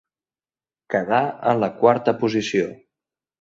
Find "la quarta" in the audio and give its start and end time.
1.65-2.15